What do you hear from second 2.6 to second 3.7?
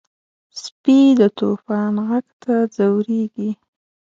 ځورېږي.